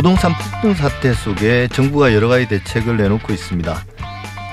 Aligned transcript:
부동산 0.00 0.32
폭등 0.32 0.72
사태 0.72 1.12
속에 1.12 1.68
정부가 1.68 2.14
여러 2.14 2.28
가지 2.28 2.48
대책을 2.48 2.96
내놓고 2.96 3.34
있습니다. 3.34 3.84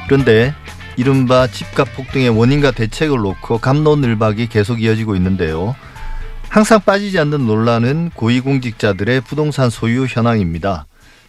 그런데 0.06 0.54
이른바 0.98 1.48
집값 1.48 1.96
폭등의 1.96 2.28
원인과 2.38 2.72
대책을 2.72 3.18
놓고 3.18 3.60
감론을박이 3.60 4.50
계속 4.50 4.82
이어지고 4.82 5.16
있는데요. 5.16 5.74
항상 6.50 6.82
빠지지 6.82 7.18
않는 7.20 7.48
논란은 7.48 8.12
고위공직자들의 8.14 9.22
부동산 9.22 9.70
소유 9.70 10.06
현황입니다. 10.06 10.86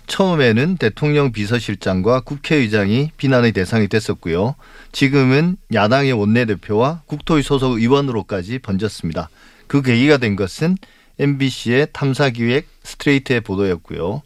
처음에는 0.08 0.78
대통령 0.78 1.30
비서실장과 1.30 2.22
국회의장이 2.22 3.12
비난의 3.18 3.52
대상이 3.52 3.86
됐었고요. 3.86 4.56
지금은 4.90 5.58
야당의 5.72 6.14
원내대표와 6.14 7.02
국토위 7.06 7.44
소속 7.44 7.74
의원으로까지 7.74 8.58
번졌습니다. 8.58 9.28
그 9.68 9.80
계기가 9.80 10.16
된 10.16 10.34
것은 10.34 10.76
MBC의 11.18 11.88
탐사기획 11.92 12.68
스트레이트의 12.82 13.40
보도였고요. 13.40 14.22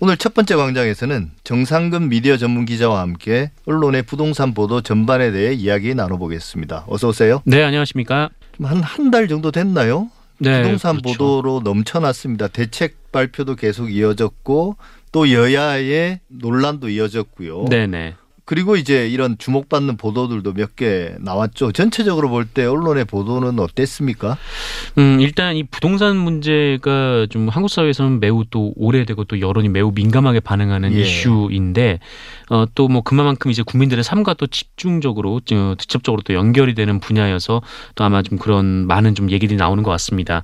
오늘 0.00 0.16
첫 0.16 0.32
번째 0.34 0.54
광장에서는 0.54 1.32
정상근 1.42 2.08
미디어 2.08 2.36
전문 2.36 2.64
기자와 2.66 3.00
함께 3.00 3.50
언론의 3.66 4.04
부동산 4.04 4.54
보도 4.54 4.80
전반에 4.80 5.32
대해 5.32 5.52
이야기 5.54 5.94
나눠보겠습니다. 5.94 6.84
어서 6.86 7.08
오세요. 7.08 7.42
네, 7.44 7.62
안녕하십니까. 7.64 8.30
한 8.62 8.82
한 8.82 9.10
달 9.10 9.26
정도 9.28 9.50
됐나요? 9.50 10.08
네, 10.38 10.62
부동산 10.62 10.98
그렇죠. 11.00 11.18
보도로 11.18 11.60
넘쳐났습니다. 11.64 12.46
대책 12.48 13.10
발표도 13.10 13.56
계속 13.56 13.92
이어졌고 13.92 14.76
또 15.10 15.32
여야의 15.32 16.20
논란도 16.28 16.90
이어졌고요. 16.90 17.64
네네. 17.68 18.14
그리고 18.44 18.76
이제 18.76 19.08
이런 19.08 19.36
주목받는 19.36 19.96
보도들도 19.98 20.52
몇 20.54 20.74
개 20.76 21.12
나왔죠. 21.18 21.72
전체적으로 21.72 22.28
볼 22.30 22.46
때 22.46 22.64
언론의 22.64 23.04
보도는 23.04 23.58
어땠습니까? 23.58 24.38
음, 24.96 25.20
일단 25.20 25.56
이 25.56 25.62
부동산 25.64 26.16
문제가 26.16 27.26
좀 27.30 27.48
한국 27.48 27.68
사회에서는 27.68 28.20
매우 28.20 28.44
또 28.50 28.72
오래되고 28.76 29.24
또 29.24 29.40
여론이 29.40 29.68
매우 29.68 29.92
민감하게 29.94 30.40
반응하는 30.40 30.92
예. 30.94 31.00
이슈인데 31.00 32.00
어, 32.50 32.64
또 32.74 32.88
뭐 32.88 33.02
그만큼 33.02 33.50
이제 33.50 33.62
국민들의 33.62 34.02
삶과 34.02 34.32
또 34.34 34.46
집중적으로 34.46 35.40
어, 35.52 35.74
직접적으로 35.76 36.22
또 36.22 36.32
연결이 36.32 36.74
되는 36.74 37.00
분야여서 37.00 37.60
또 37.96 38.04
아마 38.04 38.22
좀 38.22 38.38
그런 38.38 38.86
많은 38.86 39.14
좀 39.14 39.30
얘기들이 39.30 39.58
나오는 39.58 39.82
것 39.82 39.90
같습니다. 39.90 40.42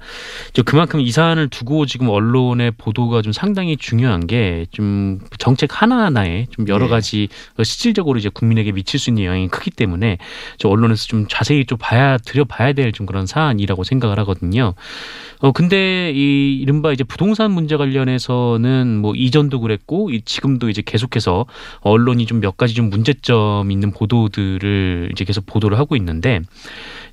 저 0.53 0.63
그만큼 0.63 1.01
이 1.01 1.11
사안을 1.11 1.49
두고 1.49 1.87
지금 1.87 2.11
언론의 2.11 2.73
보도가 2.73 3.23
좀 3.23 3.33
상당히 3.33 3.77
중요한 3.79 4.27
게 4.27 4.67
좀 4.73 5.21
정책 5.39 5.81
하나하나에 5.83 6.47
좀 6.51 6.69
여러 6.69 6.85
예. 6.87 6.89
가지 6.91 7.29
어, 7.59 7.63
실질적으로 7.65 8.19
이제 8.19 8.29
국민에게 8.29 8.73
미칠 8.73 9.01
수 9.01 9.09
있는 9.11 9.25
영향이 9.25 9.49
크기 9.49 9.71
때문에 9.71 10.19
저 10.59 10.69
언론에서 10.69 11.07
좀 11.07 11.27
자세히 11.29 11.65
좀 11.65 11.79
봐야 11.79 12.19
들여봐야 12.19 12.73
될 12.75 12.93
좀 12.93 13.07
그런 13.07 13.27
사안이라고 13.27 13.83
생각을 13.85 14.19
하거든요. 14.21 14.34
어 15.41 15.53
근데 15.53 16.13
이 16.15 16.59
이른바 16.61 16.93
이제 16.93 17.03
부동산 17.05 17.51
문제 17.51 17.77
관련해서는 17.77 18.99
뭐 18.99 19.15
이전도 19.15 19.61
그랬고 19.61 20.11
이 20.11 20.23
지금도 20.23 20.69
이제 20.69 20.83
계속해서 20.85 21.47
언론이 21.81 22.27
좀 22.27 22.45
몇 22.45 22.59
가지 22.59 22.75
좀 22.75 22.91
문제점 22.91 23.71
있는 23.71 23.91
보도들을 23.91 25.09
이제 25.13 25.25
계속 25.25 25.47
보도를 25.47 25.79
하고 25.79 25.97
있는데 25.97 26.41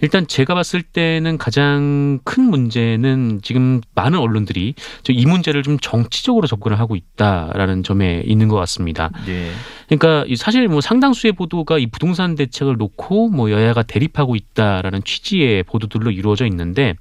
일단 0.02 0.28
제가 0.28 0.56
봤을 0.56 0.82
때는 0.82 1.38
가장 1.38 2.20
큰 2.26 2.44
문제는 2.44 3.40
지금 3.44 3.80
많은 3.96 4.20
언론들이 4.20 4.74
저이 5.04 5.26
문제를 5.26 5.64
좀 5.64 5.78
정치적으로 5.80 6.48
접근을 6.48 6.80
하고 6.80 6.98
있다라는 6.98 7.84
점에 7.84 8.24
있는 8.26 8.50
것 8.50 8.58
같습니다. 8.58 9.10
예. 9.28 9.52
그러니까 9.88 10.26
이 10.28 10.36
사실 10.36 10.68
뭐 10.68 10.82
상당수의 10.82 11.34
보도가 11.34 11.78
이 11.78 11.86
부동산 11.86 12.36
대책을 12.36 12.78
놓고 12.78 13.30
뭐 13.30 13.52
여야가 13.52 13.84
대립하고 13.84 14.36
있다라는 14.36 15.04
취지의 15.04 15.64
보도들로 15.64 16.12
이루어져 16.12 16.46
있는데 16.48 16.96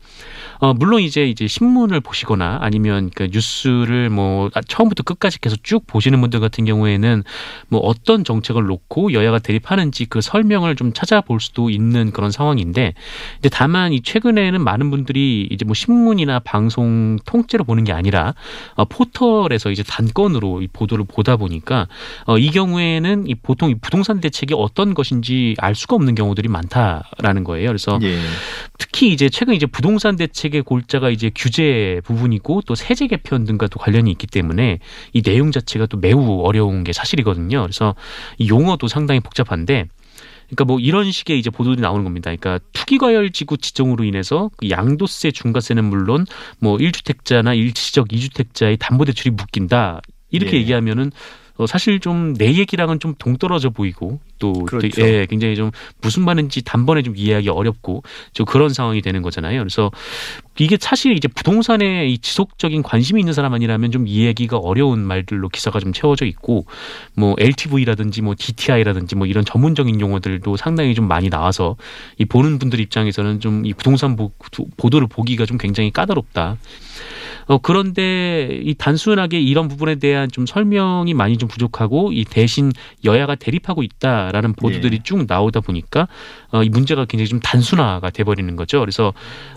어 0.61 0.75
물론 0.75 1.01
이제 1.01 1.27
이제 1.27 1.47
신문을 1.47 2.01
보시거나 2.01 2.59
아니면 2.61 3.11
그 3.15 3.29
뉴스를 3.33 4.11
뭐 4.11 4.51
처음부터 4.69 5.03
끝까지 5.05 5.41
계속 5.41 5.65
쭉 5.65 5.87
보시는 5.87 6.21
분들 6.21 6.39
같은 6.39 6.67
경우에는 6.67 7.25
뭐 7.69 7.81
어떤 7.81 8.25
정책을 8.25 8.65
놓고 8.65 9.15
여야가 9.15 9.39
대립하는지 9.39 10.05
그 10.05 10.21
설명을 10.21 10.77
좀 10.77 10.93
찾아볼 10.93 11.41
수도 11.41 11.71
있는 11.71 12.13
그런 12.13 12.31
상황인데 12.31 12.93
이제 13.39 13.49
다만 13.49 13.95
이 13.95 14.03
최근에는 14.03 14.63
많은 14.63 14.91
분들이 14.91 15.49
이제 15.51 15.65
뭐 15.65 15.75
신문이나 15.75 16.41
방송 16.41 17.19
통째로 17.25 17.65
보는 17.65 17.85
게 17.85 17.93
아니라 17.93 18.35
어, 18.75 18.85
포털에서 18.85 19.71
이제 19.71 19.83
단건으로 19.83 20.61
이 20.61 20.69
보도를 20.69 21.07
보다 21.09 21.37
보니까 21.37 21.89
어, 22.27 22.37
이 22.37 22.51
경우에는 22.51 23.29
이 23.29 23.35
보통 23.35 23.71
이 23.71 23.77
부동산 23.77 24.21
대책이 24.21 24.53
어떤 24.55 24.93
것인지 24.93 25.55
알 25.59 25.75
수가 25.75 25.97
없는 25.97 26.15
경우들이 26.15 26.49
많다라는 26.49 27.45
거예요. 27.45 27.69
그래서 27.69 27.99
예. 28.03 28.19
특히 28.79 29.13
이제 29.13 29.31
최근 29.31 29.55
이제 29.55 29.67
부동산 29.67 30.00
대책의 30.17 30.63
골자가 30.63 31.11
이제 31.11 31.31
규제 31.35 32.01
부분이고 32.05 32.63
또 32.67 32.75
세제 32.75 33.07
개편 33.07 33.45
등과 33.45 33.69
또 33.69 33.79
관련이 33.79 34.11
있기 34.13 34.27
때문에 34.27 34.79
이 35.13 35.23
내용 35.23 35.53
자체가 35.53 35.87
또 35.87 35.99
매우 35.99 36.41
어려운 36.43 36.85
게 36.85 36.93
사실이거든요. 36.93 37.63
그래서 37.63 37.95
이 38.39 38.49
용어도 38.49 38.89
상당히 38.89 39.21
복잡한데 39.21 39.87
그러니까 40.51 40.65
뭐 40.65 40.81
이런 40.81 41.13
식의 41.13 41.39
이제 41.39 41.49
보도들이 41.49 41.81
나오는 41.81 42.03
겁니다. 42.03 42.35
그러니까 42.35 42.59
투기과열 42.73 43.31
지구 43.31 43.57
지정으로 43.57 44.05
인해서 44.05 44.51
그 44.57 44.69
양도세, 44.69 45.31
중과세는 45.31 45.85
물론 45.85 46.27
뭐 46.59 46.77
1주택자나 46.77 47.57
일시적 47.57 48.09
2주택자의 48.09 48.79
담보 48.79 49.05
대출이 49.05 49.31
묶인다. 49.31 50.01
이렇게 50.31 50.57
예. 50.57 50.61
얘기하면은 50.61 51.13
어, 51.61 51.67
사실 51.67 52.01
좀 52.01 52.35
내 52.41 52.55
얘기랑은 52.55 53.01
좀 53.01 53.15
동떨어져 53.19 53.71
보이고 53.71 54.21
또, 54.39 54.53
또 54.53 54.65
그렇죠. 54.65 55.03
예, 55.03 55.27
굉장히 55.29 55.57
좀 55.57 55.71
무슨 56.01 56.25
말인지 56.25 56.63
단번에 56.63 57.03
좀 57.03 57.15
이해하기 57.17 57.49
어렵고 57.49 58.03
좀 58.33 58.47
그런 58.47 58.71
상황이 58.71 59.03
되는 59.03 59.21
거잖아요. 59.23 59.61
그래서 59.61 59.91
이게 60.65 60.77
사실 60.81 61.17
이제 61.17 61.29
부동산에 61.29 62.09
이 62.09 62.19
지속적인 62.19 62.83
관심이 62.83 63.21
있는 63.21 63.33
사람 63.33 63.55
아니라면 63.55 63.93
좀 63.93 64.07
이해하기가 64.07 64.59
어려운 64.59 65.01
말들로 65.01 65.49
기사가 65.49 65.81
좀 65.81 65.93
채워져 65.93 66.27
있고 66.27 66.67
뭐 67.15 67.37
LTV라든지 67.39 68.23
뭐 68.23 68.35
DTI라든지 68.37 69.17
뭐 69.17 69.27
이런 69.27 69.45
전문적인 69.45 70.01
용어들도 70.01 70.57
상당히 70.57 70.95
좀 70.95 71.09
많이 71.09 71.31
나와서 71.31 71.77
이 72.19 72.25
보는 72.25 72.59
분들 72.59 72.81
입장에서는 72.81 73.41
좀 73.41 73.61
이 73.65 73.75
부동산 73.75 74.17
보, 74.17 74.33
보도를 74.77 75.07
보기가 75.09 75.47
좀 75.47 75.59
굉장히 75.59 75.91
까다롭다. 75.91 76.57
어, 77.47 77.59
그런데 77.59 78.61
이 78.63 78.75
단순하게 78.75 79.41
이런 79.41 79.67
부분에 79.67 79.97
대한 79.97 80.31
좀 80.31 80.47
설명이 80.47 81.15
많이 81.15 81.37
좀 81.37 81.49
부족하고 81.49 82.13
이 82.13 82.25
대신 82.25 82.71
여야가 83.05 83.35
대립하고 83.35 83.83
있다라는 83.83 84.53
보도들이 84.53 84.99
예. 84.99 85.03
쭉 85.03 85.25
나오다 85.27 85.61
보니까 85.61 86.07
어, 86.53 86.63
이 86.63 86.69
문제가 86.69 87.07
굉장히 87.07 87.29
좀 87.29 87.41
단순화가 87.41 88.11
돼버리는 88.11 88.55
거죠. 88.55 88.79
그래서 88.81 89.13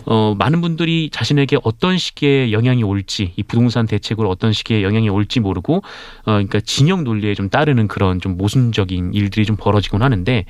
어, 0.06 0.34
많은 0.36 0.60
분들이 0.60 0.93
자신에게 1.12 1.58
어떤 1.62 1.98
식의 1.98 2.52
영향이 2.52 2.82
올지 2.82 3.32
이 3.36 3.42
부동산 3.42 3.86
대책으로 3.86 4.28
어떤 4.28 4.52
식의 4.52 4.82
영향이 4.82 5.08
올지 5.08 5.40
모르고 5.40 5.76
어, 5.76 5.82
그러니까 6.24 6.60
진영 6.60 7.04
논리에 7.04 7.34
좀 7.34 7.48
따르는 7.48 7.88
그런 7.88 8.20
좀 8.20 8.36
모순적인 8.36 9.14
일들이 9.14 9.44
좀 9.46 9.56
벌어지곤 9.56 10.02
하는데 10.02 10.44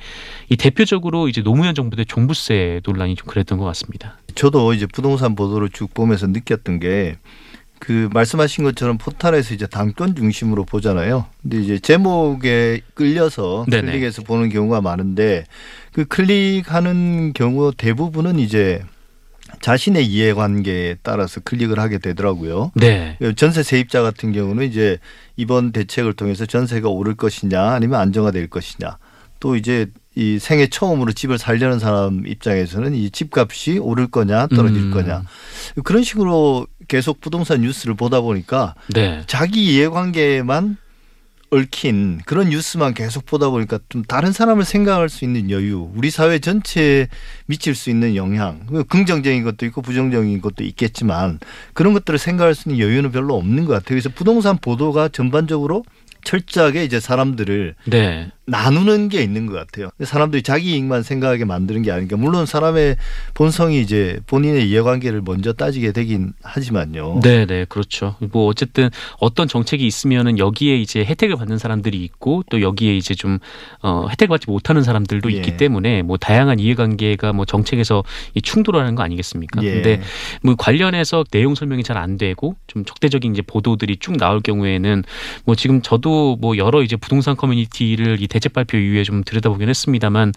이 0.49 0.55
대표적으로 0.57 1.27
이제 1.27 1.41
노무현 1.41 1.75
정부 1.75 1.95
때 1.95 2.03
종부세 2.03 2.81
논란이 2.85 3.15
좀 3.15 3.27
그랬던 3.27 3.57
것 3.57 3.65
같습니다. 3.65 4.17
저도 4.35 4.73
이제 4.73 4.85
부동산 4.85 5.35
보도를 5.35 5.69
쭉 5.69 5.93
보면서 5.93 6.27
느꼈던 6.27 6.79
게 6.79 7.17
그 7.79 8.09
말씀하신 8.13 8.63
것처럼 8.63 8.97
포털에서 8.97 9.53
이제 9.53 9.67
단건 9.67 10.15
중심으로 10.15 10.65
보잖아요. 10.65 11.25
근데 11.41 11.61
이제 11.61 11.77
제목에 11.77 12.81
끌려서 12.93 13.65
네네. 13.69 13.91
클릭해서 13.91 14.23
보는 14.23 14.49
경우가 14.49 14.81
많은데 14.81 15.45
그 15.91 16.05
클릭하는 16.05 17.33
경우 17.33 17.71
대부분은 17.75 18.39
이제 18.39 18.81
자신의 19.65 20.05
이해관계에 20.05 20.97
따라서 21.01 21.41
클릭을 21.43 21.79
하게 21.79 21.97
되더라고요. 21.97 22.71
네. 22.75 23.17
전세 23.35 23.63
세입자 23.63 24.03
같은 24.03 24.31
경우는 24.31 24.67
이제 24.67 24.99
이번 25.37 25.71
대책을 25.71 26.13
통해서 26.13 26.45
전세가 26.45 26.87
오를 26.87 27.15
것이냐 27.15 27.71
아니면 27.71 27.99
안정화될 27.99 28.47
것이냐 28.51 28.99
또 29.39 29.55
이제 29.55 29.87
이 30.13 30.37
생애 30.37 30.67
처음으로 30.67 31.13
집을 31.13 31.39
살려는 31.39 31.79
사람 31.79 32.27
입장에서는 32.27 32.93
이 32.93 33.09
집값이 33.09 33.79
오를 33.79 34.05
거냐 34.05 34.45
떨어질 34.47 34.83
음. 34.83 34.91
거냐 34.91 35.23
그런 35.83 36.03
식으로 36.03 36.67
계속 36.87 37.19
부동산 37.19 37.61
뉴스를 37.61 37.95
보다 37.95 38.21
보니까 38.21 38.75
네. 38.93 39.23
자기 39.25 39.65
이해관계에만 39.65 40.77
얽힌 41.51 42.19
그런 42.25 42.49
뉴스만 42.49 42.93
계속 42.93 43.25
보다 43.25 43.49
보니까 43.49 43.79
좀 43.89 44.03
다른 44.03 44.31
사람을 44.31 44.65
생각할 44.65 45.09
수 45.09 45.25
있는 45.25 45.49
여유, 45.49 45.89
우리 45.95 46.09
사회 46.09 46.39
전체에 46.39 47.07
미칠 47.45 47.75
수 47.75 47.89
있는 47.89 48.15
영향, 48.15 48.65
그 48.67 48.83
긍정적인 48.83 49.43
것도 49.43 49.65
있고 49.67 49.81
부정적인 49.81 50.41
것도 50.41 50.63
있겠지만 50.63 51.39
그런 51.73 51.93
것들을 51.93 52.19
생각할 52.19 52.55
수 52.55 52.69
있는 52.69 52.85
여유는 52.85 53.11
별로 53.11 53.35
없는 53.35 53.65
것 53.65 53.73
같아요. 53.73 53.89
그래서 53.89 54.09
부동산 54.09 54.57
보도가 54.57 55.09
전반적으로 55.09 55.83
철저하게 56.23 56.83
이제 56.83 56.99
사람들을 56.99 57.75
네. 57.85 58.31
나누는 58.45 59.09
게 59.09 59.23
있는 59.23 59.47
것 59.47 59.53
같아요. 59.53 59.89
사람들이 60.03 60.43
자기 60.43 60.73
이익만 60.73 61.03
생각하게 61.03 61.45
만드는 61.45 61.81
게 61.81 61.91
아니니까 61.91 62.15
물론 62.15 62.45
사람의 62.45 62.97
본성이 63.33 63.81
이제 63.81 64.19
본인의 64.27 64.69
이해관계를 64.69 65.21
먼저 65.23 65.51
따지게 65.51 65.91
되긴 65.91 66.33
하지만요. 66.43 67.21
네, 67.23 67.45
네, 67.45 67.65
그렇죠. 67.67 68.15
뭐 68.31 68.45
어쨌든 68.45 68.89
어떤 69.19 69.47
정책이 69.47 69.85
있으면은 69.85 70.37
여기에 70.37 70.77
이제 70.77 71.03
혜택을 71.03 71.37
받는 71.37 71.57
사람들이 71.57 72.03
있고 72.03 72.43
또 72.51 72.61
여기에 72.61 72.95
이제 72.95 73.15
좀 73.15 73.39
어, 73.81 74.07
혜택을 74.09 74.35
받지 74.35 74.49
못하는 74.49 74.83
사람들도 74.83 75.31
예. 75.31 75.37
있기 75.37 75.57
때문에 75.57 76.03
뭐 76.03 76.17
다양한 76.17 76.59
이해관계가 76.59 77.33
뭐 77.33 77.45
정책에서 77.45 78.03
이 78.35 78.41
충돌하는 78.41 78.93
거 78.93 79.01
아니겠습니까? 79.01 79.63
예. 79.63 79.73
근데 79.73 80.01
뭐 80.43 80.55
관련해서 80.55 81.23
내용 81.31 81.55
설명이 81.55 81.83
잘 81.83 81.95
안 81.95 82.17
되고 82.17 82.57
좀 82.67 82.83
적대적인 82.83 83.31
이제 83.31 83.41
보도들이 83.41 83.97
쭉 83.97 84.17
나올 84.17 84.41
경우에는 84.41 85.03
뭐 85.45 85.55
지금 85.55 85.81
저도 85.81 86.37
뭐 86.41 86.57
여러 86.57 86.83
이제 86.83 86.97
부동산 86.97 87.37
커뮤니티를 87.37 88.21
이 88.21 88.27
대책 88.35 88.51
발표 88.51 88.77
이후에 88.77 89.03
좀 89.03 89.23
들여다보긴 89.23 89.69
했습니다만 89.69 90.33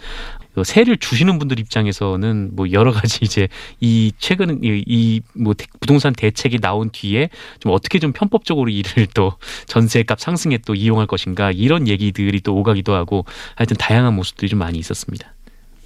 그 0.55 0.63
세를 0.63 0.99
주시는 0.99 1.41
분들 1.41 1.59
입장에서는 1.59 2.51
뭐 2.53 2.71
여러 2.71 2.93
가지 2.93 3.25
이제 3.25 3.49
이 3.81 4.13
최근 4.19 4.61
이뭐 4.63 5.55
부동산 5.81 6.13
대책이 6.13 6.61
나온 6.61 6.91
뒤에 6.91 7.29
좀 7.59 7.73
어떻게 7.73 7.99
좀 7.99 8.13
편법적으로 8.13 8.71
이를 8.71 9.09
또 9.15 9.33
전세값 9.67 10.21
상승에 10.21 10.59
또 10.59 10.77
이용할 10.77 11.09
것인가 11.09 11.51
이런 11.51 11.89
얘기들이 11.89 12.41
또 12.41 12.55
오가기도 12.55 12.95
하고 12.95 13.25
하여튼 13.57 13.77
다양한 13.77 14.15
모습들이 14.15 14.49
좀 14.49 14.61
많이 14.61 14.79
있었습니다. 14.79 15.35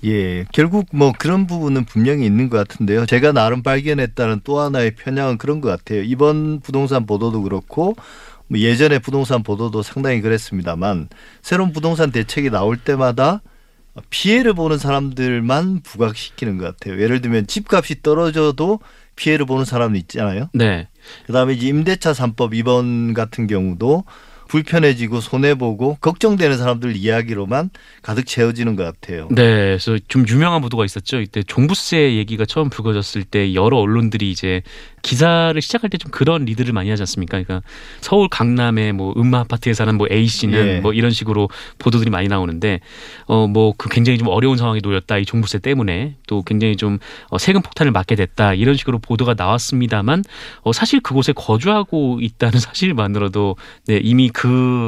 예, 0.04 0.44
결국 0.52 0.88
뭐 0.92 1.12
그런 1.16 1.46
부분은 1.46 1.84
분명히 1.84 2.26
있는 2.26 2.50
것 2.50 2.56
같은데요. 2.56 3.06
제가 3.06 3.32
나름 3.32 3.62
발견했다는 3.62 4.40
또 4.42 4.58
하나의 4.58 4.96
편향은 4.96 5.38
그런 5.38 5.60
것 5.60 5.68
같아요. 5.68 6.02
이번 6.02 6.60
부동산 6.60 7.06
보도도 7.06 7.42
그렇고 7.42 7.94
뭐 8.52 8.60
예전에 8.60 8.99
부동산 8.99 9.43
보도도 9.43 9.82
상당히 9.82 10.20
그랬습니다만 10.20 11.08
새로운 11.40 11.72
부동산 11.72 12.12
대책이 12.12 12.50
나올 12.50 12.76
때마다 12.76 13.40
피해를 14.10 14.52
보는 14.52 14.76
사람들만 14.76 15.81
부각시키는 15.81 16.58
것 16.58 16.66
같아요. 16.66 17.00
예를 17.00 17.22
들면 17.22 17.46
집값이 17.46 18.02
떨어져도 18.02 18.81
피해를 19.16 19.46
보는 19.46 19.64
사람이 19.64 19.99
있잖아요. 20.00 20.50
네. 20.52 20.88
그다음에 21.26 21.54
임대차 21.54 22.12
3법 22.12 22.54
이번 22.54 23.14
같은 23.14 23.46
경우도 23.46 24.04
불편해지고 24.52 25.22
손해 25.22 25.54
보고 25.54 25.96
걱정되는 26.02 26.58
사람들 26.58 26.94
이야기로만 26.94 27.70
가득 28.02 28.26
채워지는 28.26 28.76
것 28.76 28.84
같아요. 28.84 29.26
네, 29.31 29.44
그래서 29.44 29.99
좀 30.08 30.26
유명한 30.28 30.60
보도가 30.60 30.84
있었죠. 30.84 31.22
이때 31.22 31.43
종부세 31.43 32.16
얘기가 32.16 32.44
처음 32.44 32.69
불거졌을 32.69 33.25
때 33.25 33.54
여러 33.54 33.78
언론들이 33.78 34.31
이제 34.31 34.60
기사를 35.00 35.60
시작할 35.60 35.88
때 35.90 36.02
좀 36.02 36.10
그런 36.10 36.44
리드를 36.44 36.72
많이 36.72 36.90
하지 36.90 37.02
않습니까? 37.02 37.40
그러니까 37.43 37.62
서울 38.00 38.28
강남의 38.28 38.93
뭐 38.93 39.14
음마 39.16 39.40
아파트에 39.40 39.72
사는 39.72 39.94
뭐 39.96 40.06
A 40.10 40.26
씨는 40.26 40.66
예. 40.66 40.81
뭐 40.81 40.93
이런 40.93 41.12
식으로 41.12 41.48
보도들이 41.78 42.10
많이 42.10 42.28
나오는데 42.28 42.81
어 43.26 43.46
뭐 43.46 43.72
그 43.78 43.88
굉장히 43.88 44.19
좀 44.19 44.28
어려운 44.28 44.58
상황에 44.58 44.81
놓였다 44.82 45.19
이 45.19 45.25
종부세 45.25 45.60
때문에 45.60 46.16
또 46.26 46.43
굉장히 46.43 46.76
좀 46.76 46.98
어, 47.31 47.38
세금 47.38 47.62
폭탄을 47.62 47.93
맞게 47.93 48.16
됐다 48.16 48.55
이런 48.55 48.76
식으로 48.76 48.98
보도가 48.98 49.34
나왔습니다만 49.37 50.25
어 50.62 50.72
사실 50.72 51.00
그곳에 51.00 51.32
거주하고 51.32 52.19
있다는 52.20 52.58
사실만으로도 52.60 53.56
네 53.87 54.00
이미 54.02 54.28
그 54.28 54.41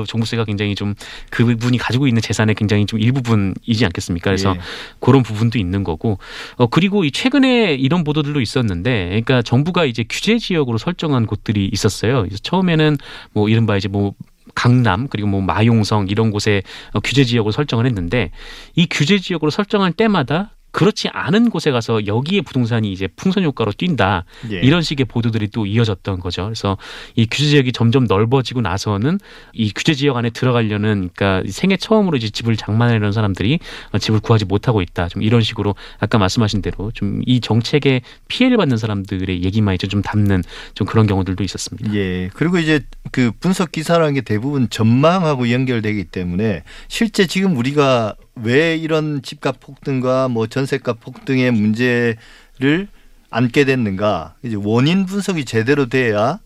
종부세가 0.07 0.45
굉장히 0.45 0.75
좀 0.75 0.95
그분이 1.31 1.79
가지고 1.79 2.07
있는 2.07 2.23
재산의 2.23 2.55
굉장히 2.55 2.87
좀 2.87 3.01
일부분이지 3.01 3.85
않겠습니까? 3.85 4.31
그래서 4.31 4.55
예. 4.57 4.61
그런 5.01 5.23
부분도 5.23 5.59
있는 5.59 5.85
거고 5.85 6.19
어 6.57 6.67
그리고 6.67 7.05
이 7.05 7.11
최근에 7.11 7.75
이런 7.75 8.05
보도들도 8.05 8.41
있었는데 8.41 9.07
그러니까 9.09 9.43
정부가 9.43 9.85
이제 9.85 10.05
규제 10.09 10.39
지역으로 10.39 10.79
설정한 10.79 11.27
곳들이 11.27 11.69
있었어요. 11.73 12.23
그래서 12.23 12.39
처음에는 12.43 12.99
뭐 13.33 13.49
이른바 13.49 13.77
이제 13.77 13.89
뭐 13.89 14.15
강남 14.55 15.09
그리고 15.09 15.29
뭐 15.29 15.41
마용성 15.41 16.07
이런 16.09 16.31
곳에 16.31 16.63
어, 16.93 17.01
규제 17.01 17.25
지역으로 17.25 17.53
설정을 17.53 17.87
했는데 17.87 18.31
이 18.75 18.87
규제 18.89 19.19
지역으로 19.19 19.51
설정할 19.51 19.93
때마다 19.93 20.53
그렇지 20.75 21.09
않은 21.09 21.49
곳에 21.51 21.71
가서 21.71 22.07
여기에 22.07 22.43
부동산이 22.43 22.93
이제 22.93 23.07
풍선 23.07 23.45
효과로 23.45 23.73
뛴다 23.73 24.25
예. 24.51 24.61
이런 24.61 24.83
식의 24.83 25.07
보도들이 25.07 25.49
또 25.49 25.65
이어졌던 25.65 26.21
거죠. 26.21 26.45
그래서 26.45 26.77
이 27.17 27.27
규제 27.27 27.49
지역이 27.49 27.73
점점 27.73 28.05
넓어지고 28.05 28.61
나서는 28.61 29.19
이 29.55 29.73
규제 29.75 29.95
지역 29.95 30.17
안에 30.17 30.31
들어가려는 30.31 31.11
그러니까 31.15 31.43
생애 31.51 31.77
처음으로 31.77 32.17
이제 32.17 32.29
집을 32.29 32.57
장만하려는 32.57 33.13
사람들이 33.13 33.59
어, 33.93 33.99
집을 33.99 34.21
구하지 34.21 34.45
못하고 34.45 34.83
있다. 34.83 35.09
좀 35.09 35.23
이런 35.23 35.41
식으로 35.41 35.75
아까 35.99 36.19
말씀하신 36.19 36.63
대로 36.63 36.93
좀 36.93 37.15
이 37.27 37.41
정책에 37.41 38.03
피해를 38.29 38.57
받는 38.57 38.77
사람들의 38.77 39.43
얘기만 39.43 39.75
이제 39.75 39.87
좀 39.87 40.03
담는 40.03 40.43
좀 40.75 40.87
그런 40.87 41.07
경우들도 41.07 41.43
있었습니다. 41.45 41.95
예. 41.95 42.29
그리고 42.35 42.59
이제 42.59 42.81
그 43.13 43.31
분석 43.41 43.73
기사라는 43.73 44.15
게 44.15 44.21
대부분 44.21 44.69
전망하고 44.69 45.51
연결되기 45.51 46.05
때문에 46.05 46.65
실제 46.89 47.27
지금 47.27 47.57
우리가 47.57 48.15
왜 48.37 48.77
이런 48.77 49.23
집값 49.23 49.61
폭등과 49.61 50.29
뭐 50.29 50.47
전세값 50.47 51.01
폭등의 51.01 51.51
문제를 51.53 52.89
안게 53.31 53.65
됐는가 53.65 54.35
이제 54.43 54.57
원인 54.59 55.07
분석이 55.07 55.45
제대로 55.45 55.87
돼야 55.87 56.41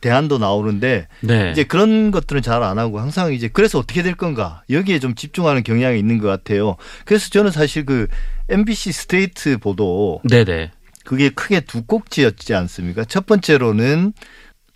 대안도 0.00 0.36
나오는데 0.36 1.08
네. 1.22 1.50
이제 1.50 1.64
그런 1.64 2.10
것들은 2.10 2.42
잘 2.42 2.62
안 2.62 2.78
하고 2.78 3.00
항상 3.00 3.32
이제 3.32 3.48
그래서 3.48 3.78
어떻게 3.78 4.02
될 4.02 4.14
건가 4.14 4.62
여기에 4.68 4.98
좀 4.98 5.14
집중하는 5.14 5.62
경향이 5.62 5.98
있는 5.98 6.18
것 6.18 6.28
같아요. 6.28 6.76
그래서 7.06 7.30
저는 7.30 7.50
사실 7.50 7.86
그 7.86 8.06
MBC 8.50 8.92
스트레이트 8.92 9.56
보도 9.56 10.20
네네. 10.24 10.72
그게 11.04 11.30
크게 11.30 11.60
두 11.60 11.84
꼭지였지 11.84 12.54
않습니까? 12.54 13.04
첫 13.04 13.24
번째로는 13.26 14.12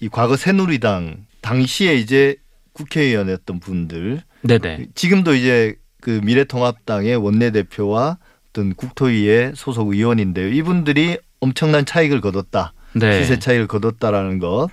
이 0.01 0.09
과거 0.09 0.37
새누리당 0.37 1.27
당시에 1.43 1.95
이제 1.97 2.37
국회의원이었던 2.73 3.61
분들 3.61 4.23
네네. 4.43 4.87
지금도 4.95 5.35
이제 5.35 5.75
그 6.09 6.23
미래통합당의 6.25 7.17
원내대표와 7.17 8.17
어떤 8.49 8.75
국토위의 8.75 9.53
소속 9.55 9.91
의원인데요. 9.93 10.49
이분들이 10.49 11.19
엄청난 11.39 11.85
차익을 11.85 12.23
거뒀다. 12.23 12.73
네. 12.95 13.21
시세 13.21 13.39
차익을 13.39 13.67
거뒀다라는 13.67 14.39
것. 14.39 14.69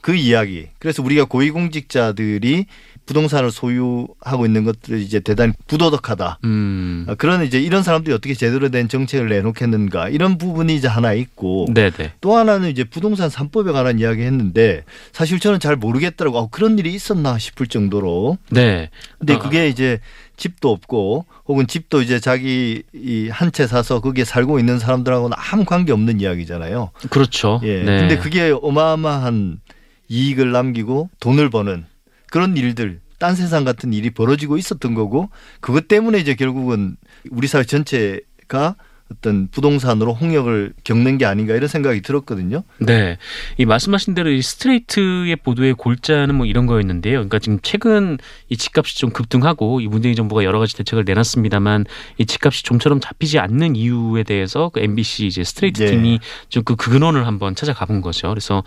그 0.00 0.14
이야기. 0.14 0.68
그래서 0.78 1.02
우리가 1.02 1.26
고위공직자들이 1.26 2.64
부동산을 3.06 3.50
소유하고 3.50 4.46
있는 4.46 4.64
것들이 4.64 5.02
이제 5.02 5.20
대단히 5.20 5.52
부도덕하다. 5.66 6.38
음. 6.44 7.06
아, 7.08 7.14
그런 7.14 7.44
이제 7.44 7.60
이런 7.60 7.82
사람들이 7.82 8.14
어떻게 8.14 8.34
제대로 8.34 8.68
된 8.68 8.88
정책을 8.88 9.28
내놓겠는가 9.28 10.08
이런 10.08 10.38
부분이 10.38 10.74
이제 10.74 10.88
하나 10.88 11.12
있고 11.12 11.66
네네. 11.72 12.12
또 12.20 12.36
하나는 12.36 12.70
이제 12.70 12.84
부동산 12.84 13.28
3법에 13.28 13.72
관한 13.72 13.98
이야기 13.98 14.22
했는데 14.22 14.84
사실 15.12 15.40
저는 15.40 15.60
잘 15.60 15.76
모르겠더라고 15.76 16.38
아, 16.38 16.46
그런 16.50 16.78
일이 16.78 16.92
있었나 16.94 17.38
싶을 17.38 17.66
정도로 17.66 18.38
네. 18.50 18.90
근데 19.18 19.34
아. 19.34 19.38
그게 19.38 19.68
이제 19.68 20.00
집도 20.36 20.70
없고 20.70 21.26
혹은 21.46 21.66
집도 21.66 22.00
이제 22.00 22.18
자기 22.18 22.82
이한채 22.94 23.66
사서 23.66 24.00
거기에 24.00 24.24
살고 24.24 24.58
있는 24.58 24.78
사람들하고는 24.78 25.36
아무 25.38 25.64
관계 25.64 25.92
없는 25.92 26.20
이야기잖아요. 26.20 26.90
그렇죠. 27.10 27.60
예. 27.62 27.82
네. 27.82 28.00
근데 28.00 28.18
그게 28.18 28.50
어마어마한 28.62 29.60
이익을 30.08 30.50
남기고 30.50 31.10
돈을 31.20 31.50
버는 31.50 31.84
그런 32.30 32.56
일들 32.56 33.00
딴 33.18 33.34
세상 33.34 33.64
같은 33.64 33.92
일이 33.92 34.10
벌어지고 34.10 34.56
있었던 34.56 34.94
거고 34.94 35.28
그것 35.60 35.88
때문에 35.88 36.18
이제 36.18 36.34
결국은 36.34 36.96
우리 37.30 37.46
사회 37.46 37.64
전체가 37.64 38.76
어떤 39.12 39.48
부동산으로 39.48 40.14
홍역을 40.14 40.72
겪는 40.84 41.18
게 41.18 41.26
아닌가 41.26 41.54
이런 41.54 41.68
생각이 41.68 42.00
들었거든요. 42.00 42.62
네. 42.78 43.18
이 43.58 43.64
말씀하신 43.64 44.14
대로 44.14 44.30
이 44.30 44.40
스트레이트의 44.40 45.36
보도의 45.36 45.74
골자는 45.74 46.36
뭐 46.36 46.46
이런 46.46 46.66
거였는데요. 46.66 47.14
그러니까 47.14 47.40
지금 47.40 47.58
최근 47.62 48.18
이 48.48 48.56
집값이 48.56 48.96
좀 48.96 49.10
급등하고 49.10 49.80
이 49.80 49.88
문재인 49.88 50.14
정부가 50.14 50.44
여러 50.44 50.60
가지 50.60 50.76
대책을 50.76 51.04
내놨습니다만 51.04 51.86
이 52.18 52.26
집값이 52.26 52.62
좀처럼 52.62 53.00
잡히지 53.00 53.38
않는 53.40 53.74
이유에 53.74 54.22
대해서 54.22 54.70
그 54.72 54.80
MBC 54.80 55.26
이제 55.26 55.42
스트레이트 55.42 55.82
예. 55.82 55.86
팀이 55.86 56.20
좀그 56.48 56.76
근원을 56.76 57.26
한번 57.26 57.56
찾아가 57.56 57.86
본 57.86 58.00
거죠. 58.02 58.28
그래서 58.28 58.62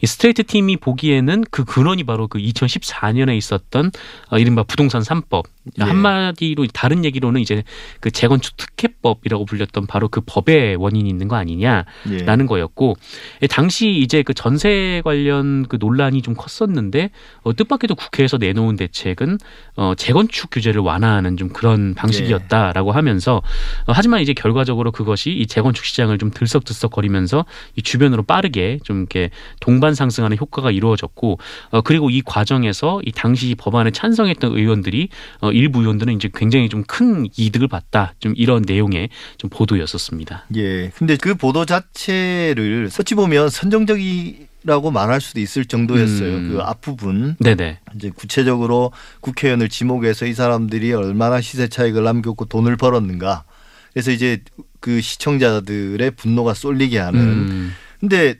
이 0.00 0.06
스트레이트 0.06 0.44
팀이 0.44 0.76
보기에는 0.76 1.44
그 1.50 1.64
근원이 1.64 2.04
바로 2.04 2.28
그 2.28 2.38
2014년에 2.38 3.36
있었던 3.36 3.90
어, 4.30 4.38
이른바 4.38 4.62
부동산 4.62 5.02
3법. 5.02 5.44
예. 5.78 5.84
한마디로 5.84 6.66
다른 6.72 7.04
얘기로는 7.04 7.40
이제 7.40 7.62
그 8.00 8.10
재건축 8.10 8.56
특혜법이라고 8.56 9.44
불렸던 9.44 9.86
바로 9.86 10.08
그 10.08 10.20
법에 10.24 10.76
원인이 10.76 11.08
있는 11.08 11.28
거 11.28 11.36
아니냐. 11.36 11.84
예. 12.10 12.18
라는 12.18 12.46
거였고 12.46 12.96
예, 13.42 13.46
당시 13.46 13.90
이제 13.90 14.22
그 14.22 14.34
전세 14.34 15.02
관련 15.04 15.66
그 15.68 15.76
논란이 15.80 16.22
좀 16.22 16.34
컸었는데 16.34 17.10
어, 17.42 17.54
뜻밖에도 17.54 17.94
국회에서 17.94 18.38
내놓은 18.38 18.76
대책은 18.76 19.38
어, 19.76 19.94
재건축 19.96 20.50
규제를 20.50 20.80
완화하는 20.80 21.36
좀 21.36 21.48
그런 21.50 21.94
방식이었다라고 21.94 22.92
하면서 22.92 23.36
어, 23.36 23.92
하지만 23.92 24.20
이제 24.20 24.32
결과적으로 24.32 24.92
그것이 24.92 25.32
이 25.32 25.46
재건축 25.46 25.84
시장을 25.84 26.18
좀 26.18 26.30
들썩들썩 26.30 26.90
거리면서 26.90 27.44
이 27.76 27.82
주변으로 27.82 28.22
빠르게 28.22 28.78
좀 28.84 28.98
이렇게 28.98 29.30
동반 29.60 29.94
상승하는 29.94 30.36
효과가 30.36 30.70
이루어졌고 30.70 31.38
어, 31.70 31.80
그리고 31.80 32.10
이 32.10 32.22
과정에서 32.22 33.00
이 33.04 33.12
당시 33.12 33.54
법안에 33.56 33.90
찬성했던 33.90 34.56
의원들이 34.56 35.08
어, 35.40 35.50
일부 35.58 35.80
의원들은 35.80 36.14
이제 36.14 36.28
굉장히 36.34 36.68
좀 36.68 36.84
큰 36.88 37.28
이득을 37.36 37.68
봤다 37.68 38.14
좀 38.18 38.32
이런 38.36 38.62
내용의 38.66 39.10
좀 39.36 39.50
보도였었습니다. 39.50 40.46
예. 40.56 40.90
근데 40.90 41.16
그 41.16 41.34
보도 41.34 41.64
자체를 41.66 42.88
어찌 42.98 43.14
보면 43.14 43.50
선정적이 43.50 44.48
라고 44.64 44.90
말할 44.90 45.20
수도 45.20 45.40
있을 45.40 45.64
정도였어요. 45.64 46.36
음. 46.36 46.50
그 46.50 46.60
앞부분 46.60 47.36
네네. 47.38 47.78
이제 47.94 48.10
구체적으로 48.10 48.90
국회의원을 49.20 49.68
지목해서 49.68 50.26
이 50.26 50.34
사람들이 50.34 50.92
얼마나 50.92 51.40
시세 51.40 51.68
차익을 51.68 52.02
남겼고 52.02 52.46
돈을 52.46 52.76
벌었는가. 52.76 53.44
그래서 53.92 54.10
이제 54.10 54.42
그 54.80 55.00
시청자들의 55.00 56.10
분노가 56.12 56.54
쏠리게 56.54 56.98
하는. 56.98 57.20
음. 57.20 57.74
근데 58.00 58.36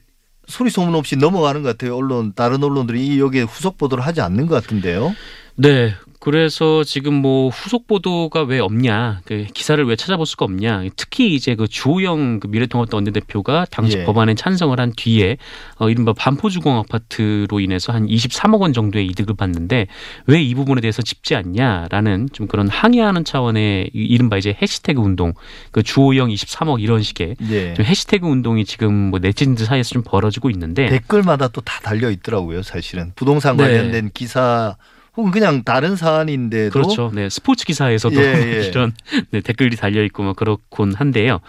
소리 0.49 0.71
소문 0.71 0.95
없이 0.95 1.17
넘어가는 1.17 1.63
것 1.63 1.77
같아요. 1.77 1.97
언론 1.97 2.33
다른 2.35 2.65
언론들이 2.65 3.21
여기에 3.21 3.43
후속 3.43 3.79
보도를 3.79 4.05
하지 4.05 4.21
않는 4.21 4.47
것 4.47 4.63
같은데요. 4.63 5.15
네. 5.57 5.95
그래서 6.21 6.83
지금 6.83 7.15
뭐 7.15 7.49
후속 7.49 7.87
보도가 7.87 8.43
왜 8.43 8.59
없냐, 8.59 9.21
그 9.25 9.47
기사를 9.55 9.83
왜 9.87 9.95
찾아볼 9.95 10.27
수가 10.27 10.45
없냐. 10.47 10.83
특히 10.97 11.35
이제 11.35 11.55
그 11.55 11.69
주호영 11.69 12.41
그 12.41 12.49
미래통합당 12.49 12.99
원내대표가 12.99 13.67
당시 13.71 13.99
예. 13.99 14.05
법안에 14.05 14.35
찬성을 14.35 14.79
한 14.81 14.93
뒤에 14.97 15.37
어, 15.79 15.89
이른바 15.89 16.13
반포주공 16.13 16.77
아파트로 16.79 17.61
인해서 17.61 17.93
한 17.93 18.07
23억 18.07 18.61
원 18.61 18.73
정도의 18.73 19.07
이득을 19.07 19.37
봤는데 19.37 19.87
왜 20.27 20.43
이 20.43 20.55
부분에 20.55 20.81
대해서 20.81 21.03
짚지 21.03 21.35
않냐라는 21.35 22.29
좀 22.33 22.47
그런 22.47 22.69
항의하는 22.69 23.25
차원의 23.25 23.91
이- 23.95 23.99
이른바 23.99 24.39
이제 24.39 24.57
해시태그 24.61 25.01
운동, 25.01 25.35
그 25.73 25.83
주호영 25.83 26.31
23억 26.31 26.81
이런 26.81 27.03
식의 27.03 27.37
예. 27.51 27.75
좀 27.75 27.85
해시태그 27.85 28.27
운동이 28.27 28.65
지금 28.65 28.93
뭐 29.11 29.19
네티즌들 29.19 29.67
사이에서 29.67 29.91
좀 29.91 30.03
벌어지고 30.03 30.51
있는데 30.51 30.87
댓글마다 30.89 31.49
또 31.49 31.61
다 31.61 31.81
달려 31.81 32.11
있더라고요. 32.11 32.63
사실은 32.63 33.13
부동산 33.15 33.57
네. 33.57 33.65
관련된 33.65 34.11
기사 34.15 34.77
혹은 35.19 35.33
그냥 35.33 35.65
다른 35.65 35.97
사안인데도 35.97 36.73
그렇죠. 36.73 37.11
네, 37.13 37.29
스포츠 37.29 37.65
기사에서도 37.67 38.15
예, 38.15 38.61
예. 38.63 38.67
이런 38.71 38.93
네, 39.33 39.41
댓글이 39.41 39.75
달려 39.77 40.05
있고 40.05 40.23
뭐 40.23 40.33
그렇곤 40.33 40.95
한데요. 40.95 41.41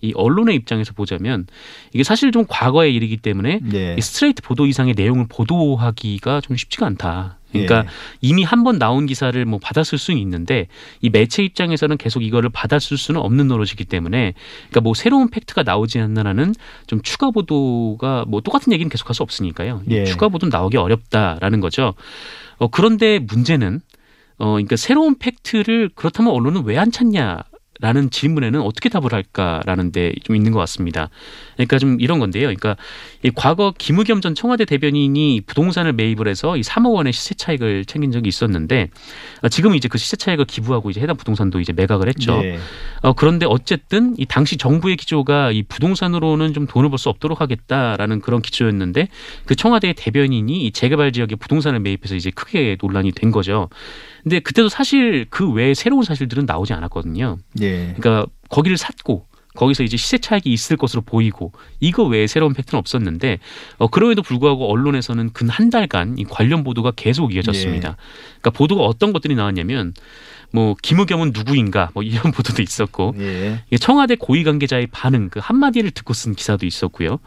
이 0.00 0.12
언론의 0.14 0.54
입장에서 0.54 0.92
보자면 0.94 1.46
이게 1.92 2.02
사실 2.02 2.32
좀 2.32 2.44
과거의 2.48 2.94
일이기 2.94 3.18
때문에 3.18 3.60
예. 3.74 3.94
이 3.96 4.00
스트레이트 4.00 4.42
보도 4.42 4.66
이상의 4.66 4.94
내용을 4.96 5.26
보도하기가 5.28 6.40
좀 6.40 6.56
쉽지가 6.56 6.86
않다. 6.86 7.38
그러니까 7.52 7.80
예. 7.80 7.84
이미 8.20 8.42
한 8.42 8.64
번 8.64 8.78
나온 8.78 9.06
기사를 9.06 9.42
뭐 9.44 9.58
받았을 9.58 9.98
수는 9.98 10.20
있는데 10.20 10.66
이 11.00 11.10
매체 11.10 11.42
입장에서는 11.42 11.96
계속 11.98 12.22
이거를 12.22 12.50
받았을 12.50 12.96
수는 12.96 13.20
없는 13.20 13.48
노릇이기 13.48 13.84
때문에 13.84 14.34
그러니까 14.68 14.80
뭐 14.80 14.94
새로운 14.94 15.30
팩트가 15.30 15.62
나오지 15.62 15.98
않는 16.00 16.54
좀 16.86 17.02
추가 17.02 17.30
보도가 17.30 18.24
뭐 18.28 18.40
똑같은 18.40 18.72
얘기는 18.72 18.88
계속할 18.88 19.14
수 19.14 19.22
없으니까요. 19.22 19.82
이 19.88 19.94
예. 19.94 20.04
추가 20.04 20.28
보도는 20.28 20.50
나오기 20.50 20.76
어렵다라는 20.78 21.60
거죠. 21.60 21.94
어 22.58 22.68
그런데 22.68 23.18
문제는 23.18 23.80
어 24.38 24.52
그러니까 24.52 24.76
새로운 24.76 25.18
팩트를 25.18 25.90
그렇다면 25.94 26.32
언론은 26.32 26.64
왜 26.64 26.78
안 26.78 26.90
찾냐? 26.92 27.42
라는 27.80 28.10
질문에는 28.10 28.60
어떻게 28.60 28.88
답을 28.88 29.12
할까라는 29.12 29.92
데 29.92 30.12
좀 30.24 30.34
있는 30.36 30.50
것 30.52 30.58
같습니다. 30.60 31.10
그러니까 31.58 31.78
좀 31.78 32.00
이런 32.00 32.20
건데요. 32.20 32.42
그러니까 32.44 32.76
이 33.22 33.30
과거 33.34 33.74
김의겸 33.76 34.20
전 34.20 34.34
청와대 34.34 34.64
대변인이 34.64 35.42
부동산을 35.46 35.92
매입을 35.92 36.28
해서 36.28 36.56
이 36.56 36.60
3억 36.60 36.94
원의 36.94 37.12
시세 37.12 37.34
차익을 37.34 37.84
챙긴 37.84 38.12
적이 38.12 38.28
있었는데 38.28 38.90
어, 39.42 39.48
지금은 39.48 39.76
이제 39.76 39.88
그 39.88 39.98
시세 39.98 40.16
차익을 40.16 40.44
기부하고 40.44 40.90
이제 40.90 41.00
해당 41.00 41.16
부동산도 41.16 41.60
이제 41.60 41.72
매각을 41.72 42.08
했죠. 42.08 42.40
예. 42.44 42.58
어, 43.02 43.12
그런데 43.12 43.46
어쨌든 43.46 44.14
이 44.18 44.24
당시 44.24 44.56
정부의 44.56 44.96
기조가 44.96 45.50
이 45.52 45.62
부동산으로는 45.64 46.54
좀 46.54 46.66
돈을 46.66 46.90
벌 46.90 46.98
수 46.98 47.08
없도록 47.10 47.40
하겠다라는 47.40 48.20
그런 48.20 48.42
기조였는데 48.42 49.06
그 49.46 49.54
청와대 49.54 49.92
대변인이 49.96 50.64
이 50.66 50.72
재개발 50.72 51.12
지역에 51.12 51.36
부동산을 51.36 51.78
매입해서 51.78 52.16
이제 52.16 52.30
크게 52.32 52.76
논란이 52.82 53.12
된 53.12 53.30
거죠. 53.30 53.68
근데 54.24 54.40
그때도 54.40 54.68
사실 54.68 55.26
그 55.30 55.48
외에 55.52 55.74
새로운 55.74 56.02
사실들은 56.02 56.44
나오지 56.44 56.72
않았거든요. 56.72 57.38
예. 57.60 57.94
그러니까 57.96 58.26
거기를 58.48 58.76
샀고 58.76 59.27
거기서 59.58 59.82
이제 59.82 59.96
시세 59.96 60.18
차익이 60.18 60.52
있을 60.52 60.76
것으로 60.76 61.02
보이고 61.02 61.50
이거 61.80 62.04
외에 62.04 62.28
새로운 62.28 62.54
팩트는 62.54 62.78
없었는데 62.78 63.40
어, 63.78 63.88
그럼에도 63.88 64.22
불구하고 64.22 64.70
언론에서는 64.70 65.32
근 65.32 65.48
한 65.48 65.70
달간 65.70 66.16
이 66.18 66.24
관련 66.24 66.62
보도가 66.62 66.92
계속 66.94 67.34
이어졌습니다. 67.34 67.96
그러니까 68.40 68.50
보도가 68.50 68.84
어떤 68.84 69.12
것들이 69.12 69.34
나왔냐면 69.34 69.94
뭐 70.52 70.76
김의겸은 70.80 71.32
누구인가 71.34 71.90
뭐 71.94 72.02
이런 72.04 72.30
보도도 72.32 72.62
있었고 72.62 73.14
예. 73.18 73.64
청와대 73.80 74.14
고위 74.14 74.44
관계자의 74.44 74.86
반응 74.92 75.28
그 75.30 75.40
한마디를 75.42 75.90
듣고 75.90 76.14
쓴 76.14 76.34
기사도 76.34 76.64
있었고요. 76.66 77.18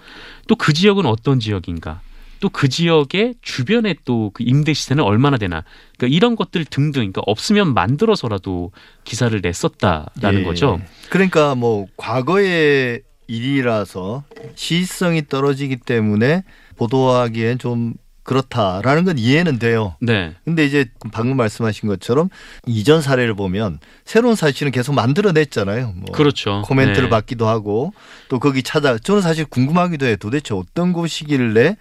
또 0.48 0.56
그 0.56 0.72
지역은 0.74 1.06
어떤 1.06 1.40
지역인가? 1.40 2.00
또 2.42 2.50
그 2.50 2.68
지역의 2.68 3.36
주변에 3.42 3.96
또 4.04 4.32
그 4.34 4.44
임대 4.46 4.74
시세는 4.74 5.04
얼마나 5.04 5.38
되나? 5.38 5.64
그러니까 5.98 6.16
이런 6.16 6.36
것들 6.36 6.66
등등 6.66 7.02
그러니까 7.02 7.22
없으면 7.26 7.74
만들어서라도 7.74 8.72
기사를 9.04 9.40
냈었다라는 9.42 10.42
예. 10.42 10.44
거죠. 10.44 10.82
그러니까 11.10 11.56
뭐 11.56 11.88
과거의 11.98 13.02
일이라서 13.28 14.24
시의성이 14.56 15.28
떨어지기 15.28 15.78
때문에 15.78 16.44
보도하기엔 16.78 17.60
좀 17.60 17.94
그렇다라는 18.24 19.04
건 19.04 19.18
이해는 19.18 19.58
돼요. 19.58 19.96
네. 20.00 20.36
근데 20.46 20.66
이제 20.66 20.86
방금 21.12 21.38
말씀하신 21.38 21.90
것처럼 21.90 22.30
이전 22.68 23.02
사례를 23.02 23.34
보면 23.34 23.80
새로운 24.06 24.36
사실은 24.36 24.72
계속 24.72 24.94
만들어냈잖아요. 24.94 25.94
뭐 25.96 26.12
그렇죠. 26.12 26.62
코멘트를 26.66 27.04
네. 27.06 27.10
받기도 27.10 27.48
하고 27.48 27.94
또 28.30 28.40
거기 28.40 28.62
찾아 28.64 28.98
저는 28.98 29.22
사실 29.22 29.46
궁금하기도 29.46 30.06
해요. 30.06 30.16
도대체 30.18 30.54
어떤 30.54 30.94
곳이길래 30.94 31.78